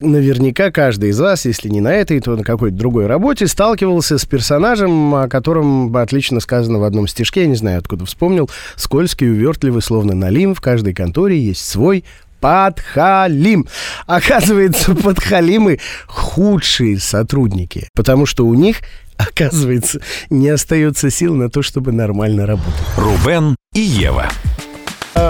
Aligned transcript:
Наверняка 0.00 0.70
каждый 0.70 1.10
из 1.10 1.18
вас, 1.18 1.44
если 1.44 1.68
не 1.68 1.80
на 1.80 1.92
этой, 1.92 2.20
то 2.20 2.36
на 2.36 2.44
какой-то 2.44 2.76
другой 2.76 3.08
работе, 3.08 3.48
сталкивался 3.48 4.16
с 4.16 4.24
персонажем, 4.24 5.12
о 5.12 5.28
котором 5.28 5.96
отлично 5.96 6.38
сказано 6.38 6.78
в 6.78 6.84
одном 6.84 7.08
стишке, 7.08 7.40
я 7.40 7.46
не 7.48 7.56
знаю, 7.56 7.80
откуда 7.80 8.06
вспомнил, 8.06 8.48
скользкий, 8.76 9.28
увертливый, 9.28 9.82
словно 9.82 10.14
налим, 10.14 10.54
в 10.54 10.60
каждой 10.60 10.94
конторе 10.94 11.36
есть 11.40 11.66
свой 11.66 12.04
подхалим. 12.38 13.66
Оказывается, 14.06 14.94
подхалимы 14.94 15.80
худшие 16.06 17.00
сотрудники, 17.00 17.88
потому 17.92 18.24
что 18.24 18.46
у 18.46 18.54
них 18.54 18.82
оказывается, 19.16 20.00
не 20.30 20.48
остается 20.48 21.10
сил 21.10 21.34
на 21.34 21.50
то, 21.50 21.60
чтобы 21.62 21.90
нормально 21.90 22.46
работать. 22.46 22.72
Рубен 22.96 23.56
и 23.74 23.80
Ева. 23.80 24.28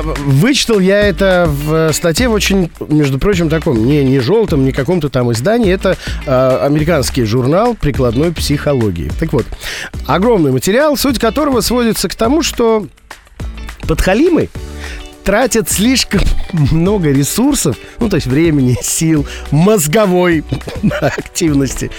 Вычитал 0.02 0.80
я 0.80 1.00
это 1.00 1.46
в 1.48 1.92
статье 1.92 2.28
в 2.28 2.32
очень, 2.32 2.70
между 2.88 3.18
прочим, 3.18 3.48
таком, 3.48 3.86
не, 3.86 4.04
не 4.04 4.20
желтом, 4.20 4.64
не 4.64 4.72
каком-то 4.72 5.08
там 5.08 5.32
издании. 5.32 5.72
Это 5.72 5.96
э, 6.26 6.58
американский 6.62 7.24
журнал 7.24 7.74
прикладной 7.74 8.32
психологии. 8.32 9.10
Так 9.18 9.32
вот, 9.32 9.46
огромный 10.06 10.52
материал, 10.52 10.96
суть 10.96 11.18
которого 11.18 11.60
сводится 11.60 12.08
к 12.08 12.14
тому, 12.14 12.42
что 12.42 12.86
подхалимы 13.86 14.48
тратят 15.28 15.68
слишком 15.68 16.22
много 16.54 17.10
ресурсов, 17.10 17.76
ну, 18.00 18.08
то 18.08 18.16
есть 18.16 18.26
времени, 18.26 18.78
сил, 18.82 19.26
мозговой 19.50 20.42
активности 21.02 21.90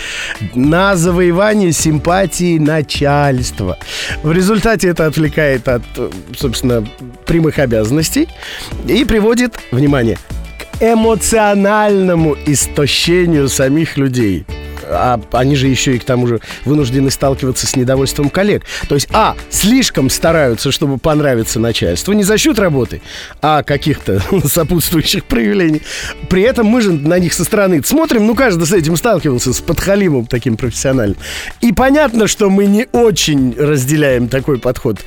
на 0.56 0.96
завоевание 0.96 1.72
симпатии 1.72 2.58
начальства. 2.58 3.78
В 4.23 4.32
результате 4.32 4.88
это 4.88 5.06
отвлекает 5.06 5.68
от, 5.68 5.84
собственно, 6.36 6.84
прямых 7.28 7.60
обязанностей 7.60 8.28
и 8.88 9.06
приводит, 9.06 9.59
внимание, 9.70 10.18
к 10.58 10.82
эмоциональному 10.82 12.36
истощению 12.48 13.48
самих 13.48 13.96
людей 13.96 14.48
а 14.90 15.20
они 15.32 15.56
же 15.56 15.68
еще 15.68 15.96
и 15.96 16.00
к 16.00 16.04
тому 16.04 16.28
же 16.28 16.40
вынуждены 16.66 17.12
сталкиваться 17.12 17.68
с 17.68 17.76
недовольством 17.76 18.30
коллег. 18.30 18.64
То 18.88 18.96
есть, 18.96 19.08
а, 19.12 19.36
слишком 19.50 20.09
стараются, 20.09 20.72
чтобы 20.72 20.98
понравиться 20.98 21.59
начальству, 21.59 22.14
не 22.14 22.23
за 22.23 22.38
счет 22.38 22.59
работы, 22.59 23.02
а 23.42 23.64
каких-то 23.64 24.22
сопутствующих 24.48 25.26
проявлений. 25.26 25.81
При 26.30 26.42
этом 26.44 26.68
мы 26.68 26.81
же 26.81 26.92
на 26.92 27.20
них 27.20 27.34
со 27.34 27.44
стороны 27.44 27.81
смотрим, 27.84 28.26
ну, 28.26 28.36
каждый 28.36 28.66
с 28.66 28.73
этим 28.73 28.96
сталкивался, 28.98 29.54
с 29.54 29.62
подхалимом 29.62 30.26
таким 30.26 30.58
профессиональным. 30.58 31.18
И 31.62 31.72
понятно, 31.72 32.28
что 32.28 32.50
мы 32.50 32.66
не 32.66 32.88
очень 32.92 33.56
разделяем 33.58 34.28
такой 34.28 34.59
подход 34.59 35.00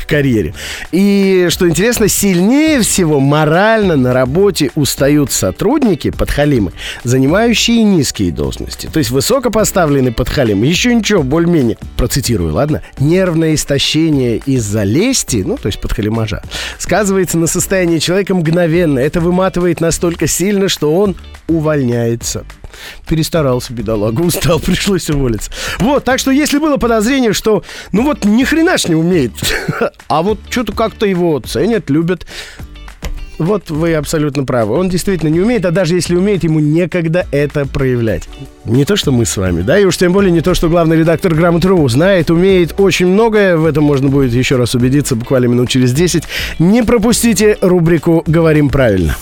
к 0.00 0.08
карьере. 0.08 0.54
И, 0.90 1.48
что 1.50 1.68
интересно, 1.68 2.08
сильнее 2.08 2.80
всего 2.82 3.20
морально 3.20 3.96
на 3.96 4.12
работе 4.12 4.70
устают 4.74 5.32
сотрудники, 5.32 6.10
подхалимы, 6.10 6.72
занимающие 7.04 7.82
низкие 7.82 8.32
должности. 8.32 8.88
То 8.92 8.98
есть 8.98 9.10
высокопоставленный 9.22 10.10
подхалим, 10.10 10.64
еще 10.64 10.92
ничего, 10.92 11.22
более-менее, 11.22 11.78
процитирую, 11.96 12.52
ладно? 12.52 12.82
Нервное 12.98 13.54
истощение 13.54 14.38
из-за 14.44 14.82
лести, 14.82 15.44
ну, 15.46 15.56
то 15.56 15.66
есть 15.66 15.80
подхалимажа, 15.80 16.42
сказывается 16.76 17.38
на 17.38 17.46
состоянии 17.46 18.00
человека 18.00 18.34
мгновенно. 18.34 18.98
Это 18.98 19.20
выматывает 19.20 19.80
настолько 19.80 20.26
сильно, 20.26 20.68
что 20.68 20.92
он 20.92 21.14
увольняется 21.46 22.44
перестарался, 23.06 23.72
бедолага, 23.72 24.22
устал, 24.22 24.58
пришлось 24.64 25.08
уволиться. 25.10 25.50
Вот, 25.78 26.04
так 26.04 26.18
что 26.18 26.30
если 26.30 26.58
было 26.58 26.78
подозрение, 26.78 27.32
что, 27.32 27.62
ну 27.92 28.02
вот, 28.02 28.24
ни 28.24 28.42
хрена 28.44 28.78
ж 28.78 28.88
не 28.88 28.94
умеет, 28.94 29.32
а 30.08 30.22
вот 30.22 30.38
что-то 30.48 30.72
как-то 30.72 31.06
его 31.06 31.38
ценят, 31.38 31.90
любят, 31.90 32.26
вот 33.44 33.70
вы 33.70 33.94
абсолютно 33.94 34.44
правы. 34.44 34.74
Он 34.74 34.88
действительно 34.88 35.28
не 35.28 35.40
умеет, 35.40 35.64
а 35.64 35.70
даже 35.70 35.94
если 35.94 36.16
умеет, 36.16 36.44
ему 36.44 36.60
некогда 36.60 37.26
это 37.30 37.66
проявлять. 37.66 38.28
Не 38.64 38.84
то, 38.84 38.96
что 38.96 39.12
мы 39.12 39.24
с 39.24 39.36
вами, 39.36 39.62
да, 39.62 39.78
и 39.78 39.84
уж 39.84 39.96
тем 39.96 40.12
более 40.12 40.30
не 40.30 40.40
то, 40.40 40.54
что 40.54 40.68
главный 40.68 40.96
редактор 40.96 41.34
Грамот.ру 41.34 41.88
знает, 41.88 42.30
умеет 42.30 42.74
очень 42.78 43.06
многое. 43.06 43.56
В 43.56 43.66
этом 43.66 43.84
можно 43.84 44.08
будет 44.08 44.32
еще 44.32 44.56
раз 44.56 44.74
убедиться 44.74 45.16
буквально 45.16 45.46
минут 45.46 45.68
через 45.68 45.92
10. 45.92 46.24
Не 46.58 46.82
пропустите 46.82 47.58
рубрику 47.60 48.22
«Говорим 48.26 48.68
правильно». 48.68 49.16